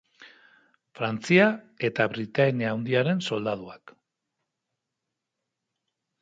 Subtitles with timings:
[0.99, 1.45] Frantzia
[1.89, 3.95] eta Britainia Handiaren soldaduak.